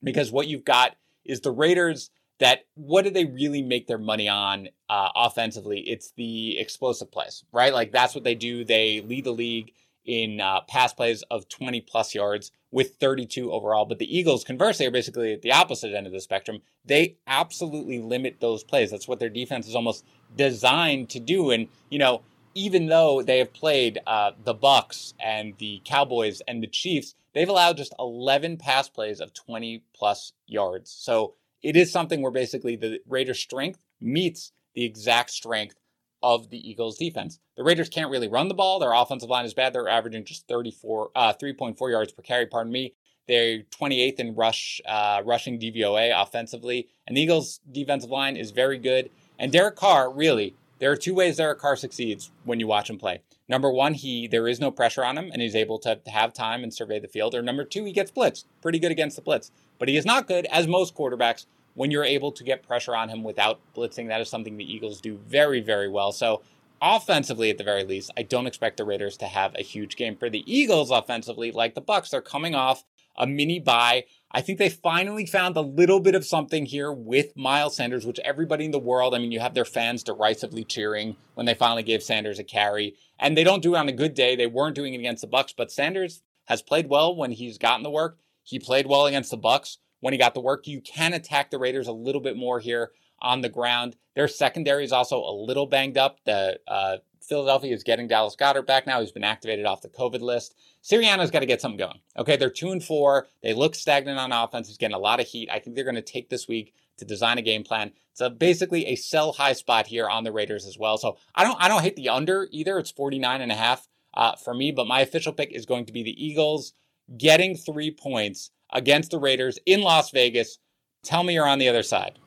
[0.03, 4.27] because what you've got is the Raiders that what do they really make their money
[4.27, 5.79] on uh, offensively?
[5.79, 7.73] It's the explosive plays, right?
[7.73, 8.65] Like that's what they do.
[8.65, 9.71] They lead the league
[10.05, 13.85] in uh, pass plays of 20 plus yards with 32 overall.
[13.85, 16.61] But the Eagles, conversely, are basically at the opposite end of the spectrum.
[16.85, 18.91] They absolutely limit those plays.
[18.91, 21.51] That's what their defense is almost designed to do.
[21.51, 22.23] And, you know,
[22.55, 27.49] even though they have played uh, the Bucs and the Cowboys and the Chiefs, they've
[27.49, 30.91] allowed just 11 pass plays of 20 plus yards.
[30.91, 35.75] So it is something where basically the Raiders' strength meets the exact strength
[36.23, 37.39] of the Eagles defense.
[37.57, 38.79] The Raiders can't really run the ball.
[38.79, 39.73] Their offensive line is bad.
[39.73, 42.95] They're averaging just 34, uh, 3.4 yards per carry, pardon me.
[43.27, 46.87] They're 28th in rush, uh, rushing DVOA offensively.
[47.05, 49.09] And the Eagles defensive line is very good.
[49.37, 52.97] And Derek Carr, really, there are two ways Derek Carr succeeds when you watch him
[52.97, 53.21] play.
[53.47, 56.63] Number one, he there is no pressure on him and he's able to have time
[56.63, 57.35] and survey the field.
[57.35, 58.45] Or number two, he gets blitzed.
[58.61, 59.51] Pretty good against the blitz.
[59.79, 63.09] But he is not good, as most quarterbacks, when you're able to get pressure on
[63.09, 64.07] him without blitzing.
[64.07, 66.11] That is something the Eagles do very, very well.
[66.11, 66.41] So
[66.81, 70.15] offensively, at the very least, I don't expect the Raiders to have a huge game.
[70.15, 72.83] For the Eagles, offensively, like the Bucs, they're coming off
[73.15, 74.05] a mini bye.
[74.31, 78.19] I think they finally found a little bit of something here with Miles Sanders, which
[78.19, 81.83] everybody in the world, I mean, you have their fans derisively cheering when they finally
[81.83, 82.95] gave Sanders a carry.
[83.19, 84.35] And they don't do it on a good day.
[84.35, 87.83] They weren't doing it against the Bucks, but Sanders has played well when he's gotten
[87.83, 88.17] the work.
[88.41, 90.67] He played well against the Bucs when he got the work.
[90.67, 93.95] You can attack the Raiders a little bit more here on the ground.
[94.15, 96.17] Their secondary is also a little banged up.
[96.25, 98.99] The uh, Philadelphia is getting Dallas Goedert back now.
[98.99, 100.55] He's been activated off the COVID list.
[100.83, 102.01] Sirianni's got to get something going.
[102.17, 103.27] Okay, they're two and four.
[103.41, 104.67] They look stagnant on offense.
[104.67, 105.49] He's getting a lot of heat.
[105.49, 107.93] I think they're going to take this week to design a game plan.
[108.11, 110.97] It's a, basically a sell high spot here on the Raiders as well.
[110.97, 112.77] So I don't I don't hate the under either.
[112.77, 115.93] It's 49 and a half uh, for me, but my official pick is going to
[115.93, 116.73] be the Eagles
[117.17, 120.57] getting three points against the Raiders in Las Vegas.
[121.03, 122.19] Tell me you're on the other side.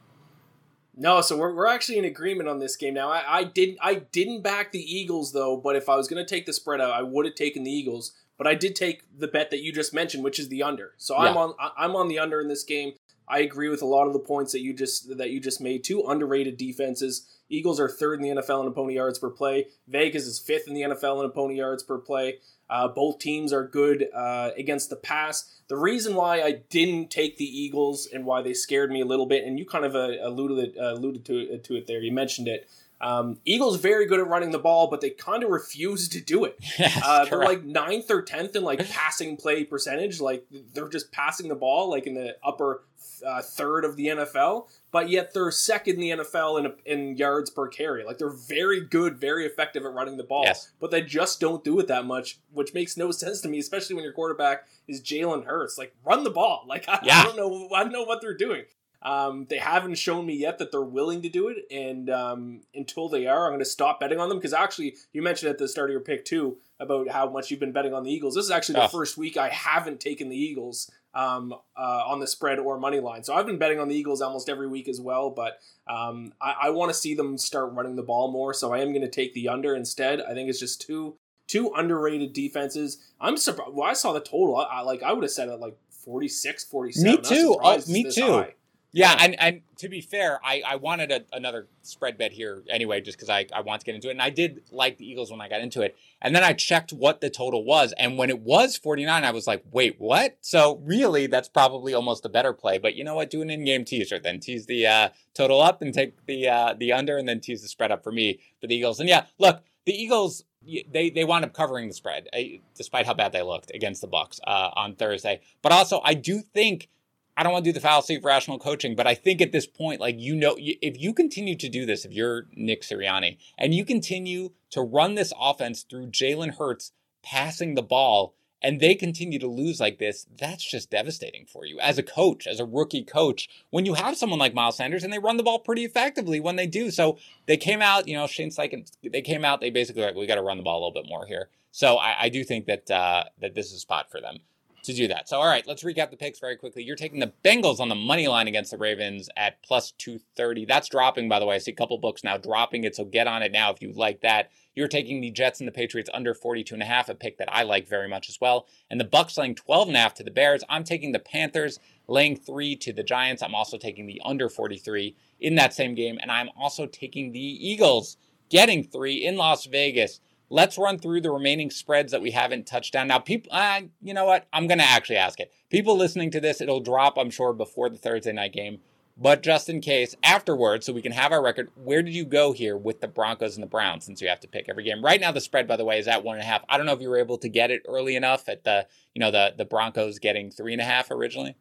[0.96, 3.10] No, so we're, we're actually in agreement on this game now.
[3.10, 6.28] I, I didn't I didn't back the Eagles though, but if I was going to
[6.28, 8.12] take the spread out, I would have taken the Eagles.
[8.38, 10.94] But I did take the bet that you just mentioned, which is the under.
[10.96, 11.30] So yeah.
[11.30, 12.94] I'm on I'm on the under in this game.
[13.28, 15.84] I agree with a lot of the points that you just that you just made.
[15.84, 17.28] Two underrated defenses.
[17.48, 19.66] Eagles are third in the NFL in opponent yards per play.
[19.88, 22.38] Vegas is fifth in the NFL in opponent yards per play.
[22.68, 25.52] Uh, both teams are good uh, against the pass.
[25.68, 29.26] The reason why I didn't take the Eagles and why they scared me a little
[29.26, 32.00] bit, and you kind of uh, alluded uh, alluded to it, to it there.
[32.00, 32.68] You mentioned it.
[33.00, 36.44] Um, Eagles very good at running the ball, but they kind of refuse to do
[36.44, 36.58] it.
[36.78, 40.20] Yes, uh, they're like ninth or tenth in like passing play percentage.
[40.20, 42.82] Like they're just passing the ball like in the upper
[43.24, 47.50] uh, third of the NFL, but yet they're second in the NFL in, in yards
[47.50, 48.04] per carry.
[48.04, 50.70] Like they're very good, very effective at running the ball, yes.
[50.80, 53.94] but they just don't do it that much, which makes no sense to me, especially
[53.94, 55.78] when your quarterback is Jalen Hurts.
[55.78, 56.64] Like run the ball.
[56.76, 57.20] Like I, yeah.
[57.20, 58.64] I don't know, I don't know what they're doing.
[59.02, 63.08] Um, they haven't shown me yet that they're willing to do it, and um, until
[63.08, 64.38] they are, I'm going to stop betting on them.
[64.38, 67.60] Because actually, you mentioned at the start of your pick too about how much you've
[67.60, 68.34] been betting on the Eagles.
[68.34, 68.88] This is actually the oh.
[68.88, 73.24] first week I haven't taken the Eagles um, uh, on the spread or money line.
[73.24, 76.54] So I've been betting on the Eagles almost every week as well, but um, I,
[76.64, 78.52] I want to see them start running the ball more.
[78.52, 80.20] So I am going to take the under instead.
[80.20, 81.16] I think it's just too
[81.48, 82.98] two underrated defenses.
[83.18, 83.72] I'm surprised.
[83.72, 84.56] Well, I saw the total.
[84.56, 85.02] I, I like.
[85.02, 87.10] I would have said it like 46, 47.
[87.10, 87.58] Me too.
[87.62, 88.32] Oh, me too.
[88.32, 88.54] High.
[88.92, 93.02] Yeah, and, and to be fair, I, I wanted a, another spread bet here anyway,
[93.02, 94.12] just because I, I want to get into it.
[94.12, 95.96] And I did like the Eagles when I got into it.
[96.22, 97.92] And then I checked what the total was.
[97.98, 100.38] And when it was 49, I was like, wait, what?
[100.40, 102.78] So really, that's probably almost a better play.
[102.78, 103.28] But you know what?
[103.28, 104.18] Do an in game teaser.
[104.18, 107.62] Then tease the uh, total up and take the uh, the under and then tease
[107.62, 108.98] the spread up for me for the Eagles.
[108.98, 110.44] And yeah, look, the Eagles
[110.90, 114.08] they they wound up covering the spread eh, despite how bad they looked against the
[114.08, 115.40] Bucs uh, on Thursday.
[115.62, 116.88] But also, I do think
[117.36, 119.66] I don't want to do the fallacy of rational coaching, but I think at this
[119.66, 123.74] point, like, you know, if you continue to do this, if you're Nick Sirianni and
[123.74, 129.38] you continue to run this offense through Jalen Hurts passing the ball and they continue
[129.38, 133.04] to lose like this, that's just devastating for you as a coach, as a rookie
[133.04, 136.40] coach, when you have someone like Miles Sanders and they run the ball pretty effectively
[136.40, 136.90] when they do.
[136.90, 140.26] So they came out, you know, Shane Steichen, they came out, they basically like, we
[140.26, 141.50] got to run the ball a little bit more here.
[141.70, 144.38] So I, I do think that, uh, that this is a spot for them
[144.86, 145.28] to do that.
[145.28, 146.82] So, all right, let's recap the picks very quickly.
[146.82, 150.64] You're taking the Bengals on the money line against the Ravens at plus 230.
[150.64, 151.56] That's dropping, by the way.
[151.56, 153.92] I see a couple books now dropping it, so get on it now if you
[153.92, 154.50] like that.
[154.74, 157.52] You're taking the Jets and the Patriots under 42 and a half, a pick that
[157.52, 158.66] I like very much as well.
[158.90, 160.62] And the Bucs laying 12 and a half to the Bears.
[160.68, 163.42] I'm taking the Panthers laying 3 to the Giants.
[163.42, 167.40] I'm also taking the under 43 in that same game and I'm also taking the
[167.40, 168.16] Eagles
[168.48, 172.94] getting 3 in Las Vegas let's run through the remaining spreads that we haven't touched
[172.96, 173.08] on.
[173.08, 174.46] Now, people, uh, you know what?
[174.52, 175.52] I'm going to actually ask it.
[175.70, 178.80] People listening to this, it'll drop, I'm sure, before the Thursday night game.
[179.18, 182.52] But just in case, afterwards, so we can have our record, where did you go
[182.52, 185.02] here with the Broncos and the Browns since you have to pick every game?
[185.02, 186.64] Right now, the spread, by the way, is at one and a half.
[186.68, 189.20] I don't know if you were able to get it early enough at the, you
[189.20, 191.56] know, the, the Broncos getting three and a half originally.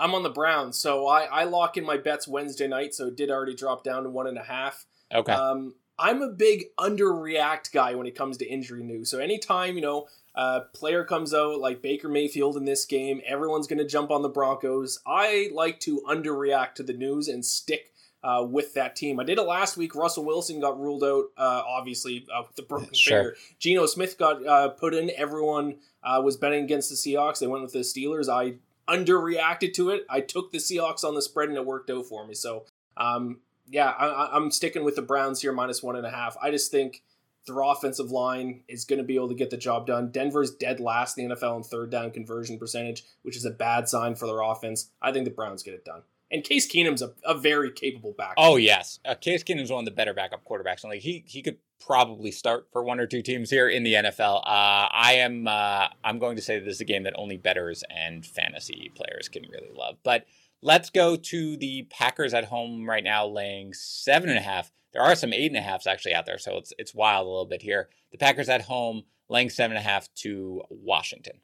[0.00, 3.16] I'm on the Browns, so I, I lock in my bets Wednesday night, so it
[3.16, 4.84] did already drop down to one and a half.
[5.14, 5.32] Okay.
[5.32, 9.10] Um, I'm a big underreact guy when it comes to injury news.
[9.10, 13.66] So anytime, you know, a player comes out like Baker Mayfield in this game, everyone's
[13.66, 14.98] going to jump on the Broncos.
[15.06, 17.92] I like to underreact to the news and stick
[18.24, 19.20] uh, with that team.
[19.20, 19.94] I did it last week.
[19.94, 23.18] Russell Wilson got ruled out, uh, obviously, uh, with the broken sure.
[23.18, 23.36] finger.
[23.58, 25.10] Geno Smith got uh, put in.
[25.16, 27.40] Everyone uh, was betting against the Seahawks.
[27.40, 28.28] They went with the Steelers.
[28.28, 28.54] I
[28.88, 30.06] underreacted to it.
[30.08, 32.34] I took the Seahawks on the spread and it worked out for me.
[32.34, 32.64] So
[32.96, 33.40] um,
[33.72, 36.36] yeah, I, am sticking with the Browns here minus one and a half.
[36.42, 37.02] I just think
[37.46, 40.10] their offensive line is going to be able to get the job done.
[40.10, 43.88] Denver's dead last in the NFL in third down conversion percentage, which is a bad
[43.88, 44.90] sign for their offense.
[45.00, 46.02] I think the Browns get it done.
[46.30, 48.34] And Case Keenum's a, a very capable back.
[48.36, 50.84] Oh yes, uh, Case Keenum's one of the better backup quarterbacks.
[50.84, 54.36] Like he he could probably start for one or two teams here in the NFL.
[54.36, 57.36] Uh, I am uh, I'm going to say that this is a game that only
[57.36, 59.96] bettors and fantasy players can really love.
[60.02, 60.26] But
[60.62, 64.70] Let's go to the Packers at home right now, laying seven and a half.
[64.92, 67.28] There are some eight and a halfs actually out there, so it's it's wild a
[67.28, 67.88] little bit here.
[68.12, 71.40] The Packers at home, laying seven and a half to Washington.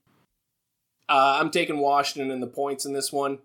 [1.08, 3.38] Uh, I'm taking Washington in the points in this one.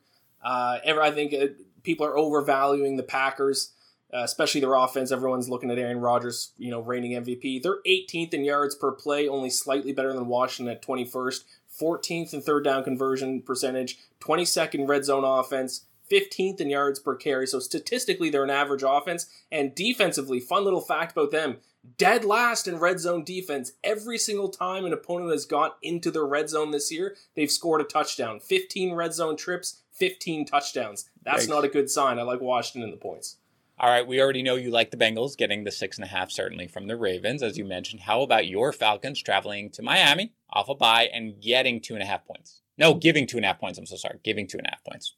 [0.43, 1.47] Uh, ever, I think uh,
[1.81, 3.71] people are overvaluing the Packers,
[4.13, 5.11] uh, especially their offense.
[5.11, 7.63] Everyone's looking at Aaron Rodgers, you know, reigning MVP.
[7.63, 11.45] They're 18th in yards per play, only slightly better than Washington at 21st.
[11.79, 17.47] 14th in third down conversion percentage, 22nd red zone offense, 15th in yards per carry.
[17.47, 19.27] So statistically, they're an average offense.
[19.51, 21.57] And defensively, fun little fact about them
[21.97, 23.73] dead last in red zone defense.
[23.83, 27.81] Every single time an opponent has got into the red zone this year, they've scored
[27.81, 28.39] a touchdown.
[28.39, 31.09] 15 red zone trips, 15 touchdowns.
[31.23, 32.19] That's not a good sign.
[32.19, 33.37] I like Washington in the points.
[33.83, 36.31] All right, we already know you like the Bengals getting the six and a half,
[36.31, 38.03] certainly from the Ravens, as you mentioned.
[38.03, 42.05] How about your Falcons traveling to Miami off a bye and getting two and a
[42.05, 42.61] half points?
[42.77, 43.77] No, giving two and a half points.
[43.77, 45.15] I'm so sorry, giving two and a half points.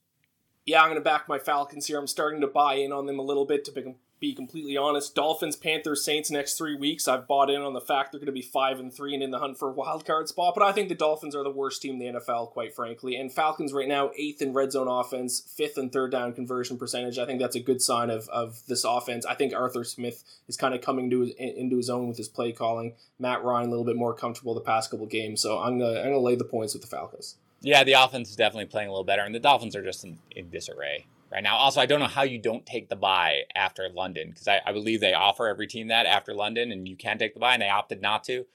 [0.65, 1.99] Yeah, I'm going to back my Falcons here.
[1.99, 3.71] I'm starting to buy in on them a little bit to
[4.19, 5.13] be completely honest.
[5.13, 7.08] Dolphins, Panthers, Saints next three weeks.
[7.08, 9.32] I've bought in on the fact they're going to be five and three and in
[9.32, 10.54] the hunt for a wild card spot.
[10.56, 13.17] But I think the Dolphins are the worst team in the NFL, quite frankly.
[13.17, 17.19] And Falcons right now eighth in red zone offense, fifth and third down conversion percentage.
[17.19, 19.25] I think that's a good sign of of this offense.
[19.25, 22.30] I think Arthur Smith is kind of coming to his, into his own with his
[22.30, 22.95] play calling.
[23.19, 25.41] Matt Ryan a little bit more comfortable the past couple games.
[25.41, 27.36] So I'm gonna I'm gonna lay the points with the Falcons.
[27.62, 30.19] Yeah, the offense is definitely playing a little better, and the Dolphins are just in,
[30.36, 31.57] in disarray right now.
[31.57, 34.71] Also, I don't know how you don't take the bye after London because I, I,
[34.71, 37.61] believe they offer every team that after London, and you can take the bye, and
[37.61, 38.45] they opted not to.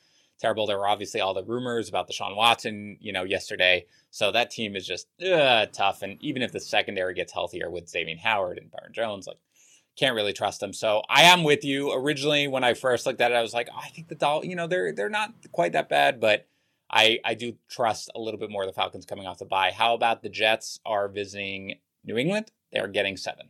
[0.41, 0.67] Terrible.
[0.67, 3.85] There were obviously all the rumors about the Sean Watson, you know, yesterday.
[4.11, 6.03] So that team is just uh, tough.
[6.03, 9.37] And even if the secondary gets healthier with Xavier Howard and Byron Jones, like
[9.97, 10.73] can't really trust them.
[10.73, 11.93] So I am with you.
[11.93, 14.45] Originally, when I first looked at it, I was like, oh, I think the Dol,
[14.45, 16.47] you know, they're they're not quite that bad, but
[16.91, 19.73] I I do trust a little bit more the Falcons coming off the bye.
[19.73, 22.51] How about the Jets are visiting New England?
[22.73, 23.49] They're getting seven.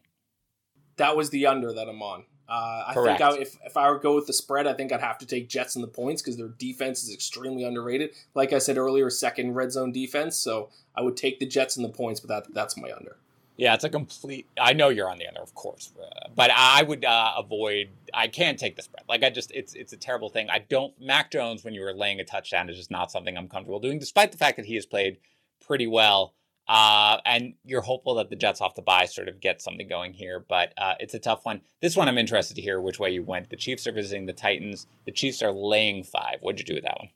[0.96, 2.24] That was the under that I'm on.
[2.48, 3.20] Uh, I Correct.
[3.20, 5.18] think I, if if I were to go with the spread, I think I'd have
[5.18, 8.10] to take Jets in the points because their defense is extremely underrated.
[8.34, 10.36] Like I said earlier, second red zone defense.
[10.36, 13.16] So I would take the Jets in the points, but that that's my under.
[13.56, 14.46] Yeah, it's a complete.
[14.58, 17.90] I know you're on the under, of course, uh, but I would uh, avoid.
[18.12, 19.04] I can't take the spread.
[19.06, 20.48] Like I just, it's it's a terrible thing.
[20.50, 20.98] I don't.
[20.98, 23.98] Mac Jones, when you were laying a touchdown, is just not something I'm comfortable doing,
[23.98, 25.18] despite the fact that he has played
[25.64, 26.34] pretty well.
[26.70, 30.12] Uh, and you're hopeful that the Jets off the bye sort of get something going
[30.12, 31.62] here, but uh, it's a tough one.
[31.82, 33.50] This one I'm interested to hear which way you went.
[33.50, 34.86] The Chiefs are visiting the Titans.
[35.04, 36.36] The Chiefs are laying five.
[36.42, 37.08] What'd you do with that one?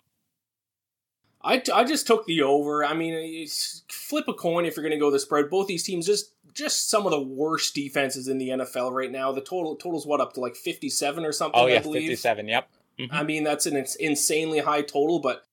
[1.41, 2.85] I, t- I just took the over.
[2.85, 3.47] I mean,
[3.89, 5.51] flip a coin if you're going to go the spread.
[5.51, 9.31] Both these teams just just some of the worst defenses in the NFL right now.
[9.31, 11.61] The total total's what up to like 57 or something.
[11.61, 12.49] Oh yeah, 57.
[12.49, 12.69] Yep.
[12.99, 13.15] Mm-hmm.
[13.15, 15.45] I mean, that's an insanely high total, but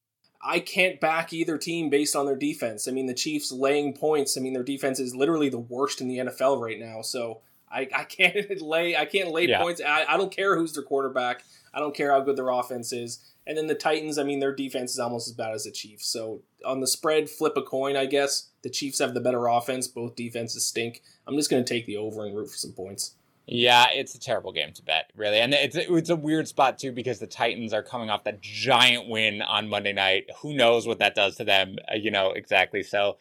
[0.44, 2.88] I can't back either team based on their defense.
[2.88, 4.38] I mean, the Chiefs laying points.
[4.38, 7.02] I mean, their defense is literally the worst in the NFL right now.
[7.02, 9.62] So I, I can't lay I can't lay yeah.
[9.62, 9.82] points.
[9.86, 11.44] I, I don't care who's their quarterback.
[11.74, 13.20] I don't care how good their offense is.
[13.48, 16.06] And then the Titans, I mean, their defense is almost as bad as the Chiefs.
[16.06, 18.50] So on the spread, flip a coin, I guess.
[18.62, 19.88] The Chiefs have the better offense.
[19.88, 21.02] Both defenses stink.
[21.26, 23.16] I'm just going to take the over and root for some points.
[23.54, 26.94] Yeah, it's a terrible game to bet, really, and it's it's a weird spot too
[26.94, 30.28] because the Titans are coming off that giant win on Monday night.
[30.42, 31.76] Who knows what that does to them?
[31.92, 32.82] Uh, you know exactly.
[32.82, 33.18] So,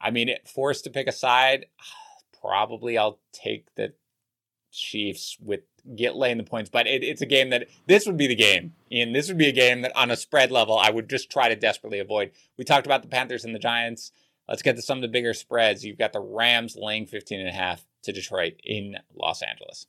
[0.00, 1.66] I mean, forced to pick a side,
[2.40, 3.92] probably I'll take the
[4.72, 5.60] Chiefs with
[5.94, 8.72] get laying the points, but it, it's a game that this would be the game,
[8.90, 11.50] and this would be a game that on a spread level I would just try
[11.50, 12.30] to desperately avoid.
[12.56, 14.12] We talked about the Panthers and the Giants.
[14.48, 15.84] Let's get to some of the bigger spreads.
[15.84, 19.86] You've got the Rams laying 15 and a half to Detroit in Los Angeles.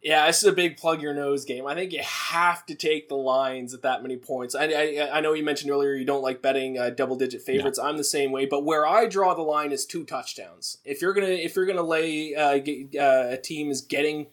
[0.00, 1.66] Yeah, this is a big plug your nose game.
[1.66, 4.54] I think you have to take the Lions at that many points.
[4.54, 7.78] I, I, I know you mentioned earlier you don't like betting uh, double digit favorites.
[7.78, 7.84] No.
[7.84, 10.78] I'm the same way, but where I draw the line is two touchdowns.
[10.84, 14.28] If you're gonna if you're gonna lay uh, get, uh, a team is getting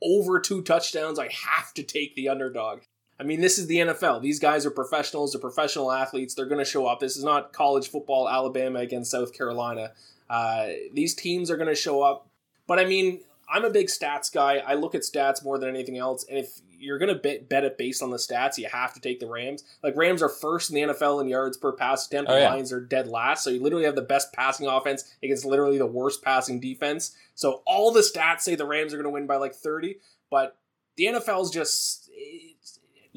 [0.00, 2.82] over two touchdowns, I have to take the underdog.
[3.20, 4.22] I mean, this is the NFL.
[4.22, 5.32] These guys are professionals.
[5.32, 6.34] They're professional athletes.
[6.34, 7.00] They're going to show up.
[7.00, 9.90] This is not college football, Alabama against South Carolina.
[10.28, 12.28] Uh, these teams are going to show up.
[12.66, 14.58] But I mean, I'm a big stats guy.
[14.58, 16.24] I look at stats more than anything else.
[16.28, 19.00] And if you're going to bet, bet it based on the stats, you have to
[19.00, 19.64] take the Rams.
[19.82, 22.30] Like, Rams are first in the NFL in yards per pass attempt.
[22.30, 22.50] Oh, yeah.
[22.50, 23.42] Lions are dead last.
[23.42, 27.16] So you literally have the best passing offense against literally the worst passing defense.
[27.34, 29.96] So all the stats say the Rams are going to win by like 30.
[30.30, 30.56] But
[30.96, 32.10] the NFL is just.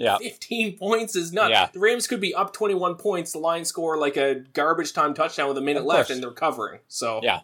[0.02, 0.18] Yeah.
[0.18, 1.52] 15 points is nuts.
[1.52, 1.70] Yeah.
[1.72, 3.32] The Rams could be up 21 points.
[3.32, 6.80] The Lions score like a garbage time touchdown with a minute left and they're covering.
[6.88, 7.42] So Yeah.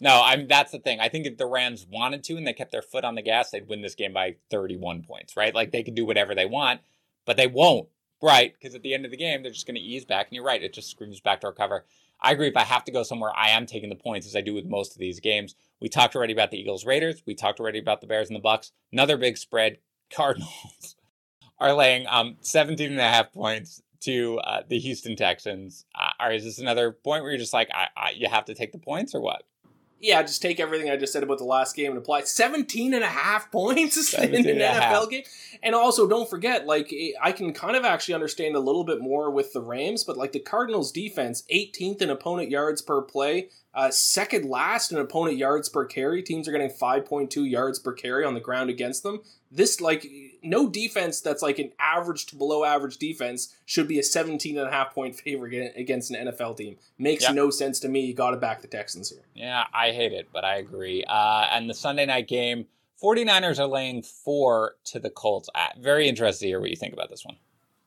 [0.00, 1.00] No, I'm that's the thing.
[1.00, 3.50] I think if the Rams wanted to and they kept their foot on the gas,
[3.50, 5.54] they'd win this game by 31 points, right?
[5.54, 6.80] Like they could do whatever they want,
[7.24, 7.88] but they won't,
[8.22, 8.54] right?
[8.54, 10.28] Because at the end of the game, they're just going to ease back.
[10.28, 11.84] And you're right, it just screams backdoor cover.
[12.20, 12.48] I agree.
[12.48, 14.66] If I have to go somewhere, I am taking the points as I do with
[14.66, 15.54] most of these games.
[15.80, 17.22] We talked already about the Eagles Raiders.
[17.26, 18.72] We talked already about the Bears and the Bucs.
[18.92, 19.78] Another big spread.
[20.10, 20.96] Cardinals
[21.60, 25.84] are laying um 17 and a half points to uh, the Houston Texans.
[25.94, 28.54] Uh, or is this another point where you're just like, I, I, you have to
[28.54, 29.42] take the points or what?
[30.00, 33.02] yeah, just take everything I just said about the last game and apply 17 and
[33.02, 35.10] a half points in an NFL half.
[35.10, 35.24] game.
[35.62, 39.30] And also, don't forget, like, I can kind of actually understand a little bit more
[39.30, 43.90] with the Rams, but like the Cardinals defense, 18th in opponent yards per play, uh,
[43.90, 46.22] second last in opponent yards per carry.
[46.22, 49.20] Teams are getting 5.2 yards per carry on the ground against them.
[49.50, 50.06] This, like,
[50.42, 54.68] no defense that's like an average to below average defense should be a 17 and
[54.68, 56.76] a half point favorite against an NFL team.
[56.98, 57.34] Makes yep.
[57.34, 58.00] no sense to me.
[58.00, 59.22] You got to back the Texans here.
[59.34, 61.04] Yeah, I hate it, but I agree.
[61.04, 62.66] Uh, and the Sunday night game,
[63.02, 65.48] 49ers are laying four to the Colts.
[65.54, 67.36] Uh, very interested to hear what you think about this one.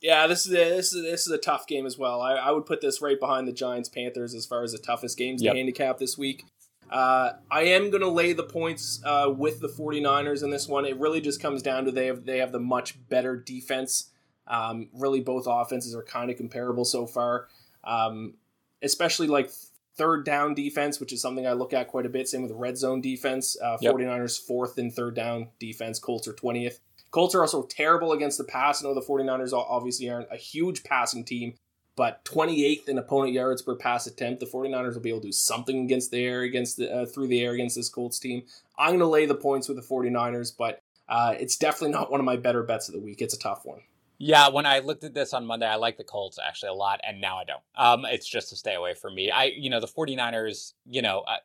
[0.01, 2.21] Yeah, this is a, this is this is a tough game as well.
[2.21, 5.17] I, I would put this right behind the Giants Panthers as far as the toughest
[5.17, 5.53] games yep.
[5.53, 6.45] to handicap this week.
[6.91, 10.85] Uh, I am going to lay the points uh, with the 49ers in this one.
[10.85, 14.09] It really just comes down to they have they have the much better defense.
[14.47, 17.47] Um, really, both offenses are kind of comparable so far,
[17.85, 18.33] um,
[18.81, 19.49] especially like
[19.95, 22.27] third down defense, which is something I look at quite a bit.
[22.27, 23.55] Same with red zone defense.
[23.61, 25.99] Uh, 49ers fourth in third down defense.
[25.99, 26.79] Colts are 20th.
[27.11, 28.83] Colts are also terrible against the pass.
[28.83, 31.55] I know the 49ers obviously aren't a huge passing team,
[31.95, 34.39] but 28th in opponent yards per pass attempt.
[34.39, 37.27] The 49ers will be able to do something against the air, against the, uh, through
[37.27, 38.43] the air against this Colts team.
[38.77, 42.19] I'm going to lay the points with the 49ers, but uh, it's definitely not one
[42.19, 43.21] of my better bets of the week.
[43.21, 43.81] It's a tough one.
[44.17, 47.01] Yeah, when I looked at this on Monday, I like the Colts actually a lot,
[47.03, 47.63] and now I don't.
[47.75, 49.31] Um, it's just a stay away from me.
[49.31, 51.37] I, you know, the 49ers, you know, uh,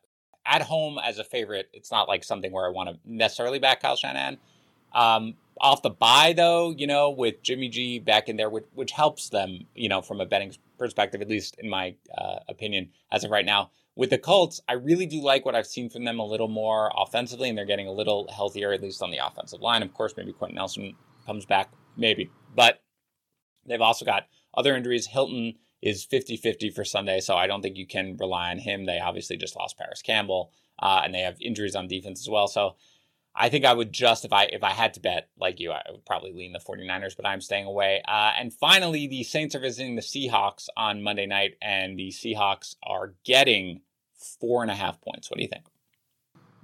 [0.45, 3.81] at home as a favorite, it's not like something where I want to necessarily back
[3.81, 4.37] Kyle Shanahan.
[4.93, 8.93] Um, off the bye though, you know, with Jimmy G back in there, which, which
[8.93, 13.25] helps them, you know, from a betting perspective, at least in my uh, opinion, as
[13.25, 13.71] of right now.
[13.95, 16.93] With the Colts, I really do like what I've seen from them a little more
[16.95, 19.83] offensively, and they're getting a little healthier, at least on the offensive line.
[19.83, 20.95] Of course, maybe Quenton Nelson
[21.25, 22.31] comes back, maybe.
[22.55, 22.83] But
[23.65, 25.07] they've also got other injuries.
[25.07, 28.85] Hilton is 50 50 for Sunday, so I don't think you can rely on him.
[28.85, 32.49] They obviously just lost Parris Campbell, uh, and they have injuries on defense as well.
[32.49, 32.77] So
[33.39, 35.83] I think I would just if I if I had to bet like you, I
[35.91, 38.03] would probably lean the 49ers, but I'm staying away.
[38.09, 42.77] Uh, and finally, the Saints are visiting the Seahawks on Monday night, and the Seahawks
[42.83, 43.83] are getting
[44.41, 45.31] four and a half points.
[45.31, 45.67] What do you think?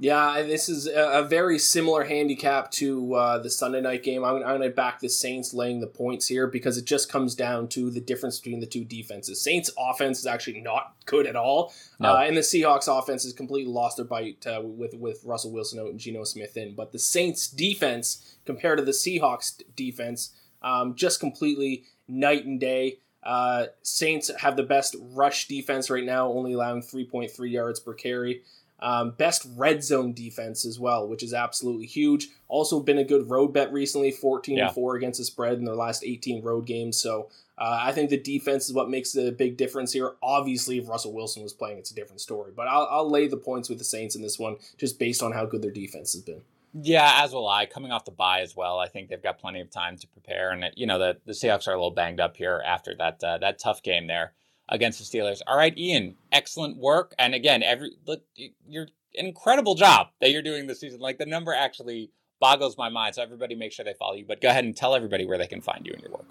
[0.02, 4.24] Yeah, this is a, very similar handicap to uh, the Sunday night game.
[4.24, 7.36] I'm, I'm going to back the Saints laying the points here because it just comes
[7.36, 9.40] down to the difference between the two defenses.
[9.40, 12.16] Saints offense is actually not good at all, no.
[12.16, 15.78] uh, and the Seahawks offense has completely lost their bite uh, with with Russell Wilson
[15.78, 16.74] out and Geno Smith in.
[16.74, 22.98] But the Saints defense compared to the Seahawks defense, um, just completely night and day.
[23.22, 28.42] Uh, Saints have the best rush defense right now, only allowing 3.3 yards per carry.
[28.82, 32.28] Um, best red zone defense as well, which is absolutely huge.
[32.48, 34.66] Also been a good road bet recently, 14 yeah.
[34.66, 36.96] and 4 against the spread in their last 18 road games.
[36.96, 40.14] So uh, I think the defense is what makes the big difference here.
[40.20, 42.50] Obviously, if Russell Wilson was playing, it's a different story.
[42.54, 45.30] But I'll, I'll lay the points with the Saints in this one just based on
[45.30, 46.42] how good their defense has been.
[46.74, 47.66] Yeah, as will I.
[47.66, 50.50] Coming off the bye as well, I think they've got plenty of time to prepare.
[50.50, 53.38] And you know the the Seahawks are a little banged up here after that uh,
[53.38, 54.32] that tough game there
[54.68, 55.40] against the Steelers.
[55.46, 57.14] All right, Iain, excellent work.
[57.18, 58.22] And again, every look,
[58.68, 61.00] you're an incredible job that you're doing this season.
[61.00, 62.10] Like the number actually
[62.40, 63.14] boggles my mind.
[63.14, 64.24] So everybody make sure they follow you.
[64.26, 66.26] But go ahead and tell everybody where they can find you and your work.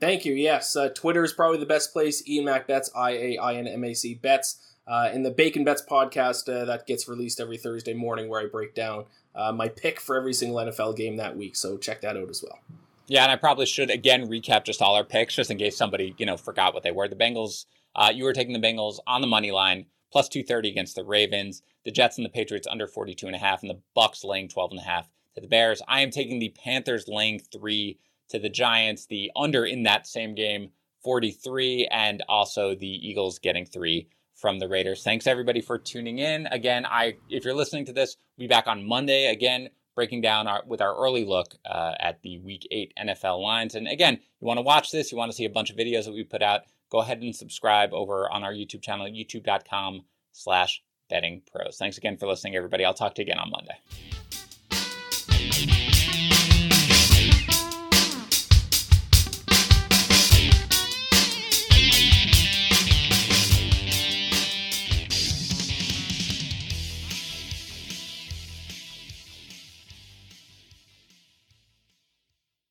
[0.00, 0.34] Thank you.
[0.34, 2.22] Yes, uh, Twitter is probably the best place.
[2.28, 4.68] Iain Mac Bets, I A I N M A C Bets.
[4.84, 8.46] Uh, in the Bacon Bets podcast uh, that gets released every Thursday morning, where I
[8.46, 11.54] break down uh, my pick for every single NFL game that week.
[11.54, 12.58] So check that out as well.
[13.12, 16.14] Yeah, and I probably should again recap just all our picks, just in case somebody
[16.16, 17.08] you know forgot what they were.
[17.08, 20.94] The Bengals, uh, you were taking the Bengals on the money line plus 230 against
[20.94, 24.24] the Ravens, the Jets and the Patriots under 42 and a half, and the Bucs
[24.24, 25.82] laying 12 and a half to the Bears.
[25.86, 27.98] I am taking the Panthers laying three
[28.30, 30.70] to the Giants, the under in that same game
[31.04, 35.02] 43, and also the Eagles getting three from the Raiders.
[35.02, 36.46] Thanks everybody for tuning in.
[36.46, 40.46] Again, I if you're listening to this, we'll be back on Monday again breaking down
[40.46, 43.74] our with our early look uh, at the Week Eight NFL lines.
[43.74, 46.04] And again, you want to watch this, you want to see a bunch of videos
[46.04, 46.62] that we put out
[46.92, 51.78] go ahead and subscribe over on our YouTube channel, youtube.com slash betting pros.
[51.78, 52.84] Thanks again for listening, everybody.
[52.84, 53.78] I'll talk to you again on Monday.